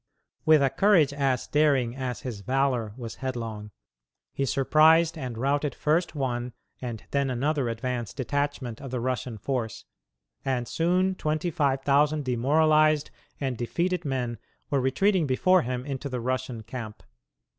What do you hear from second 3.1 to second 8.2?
headlong, he surprised and routed first one and then another advance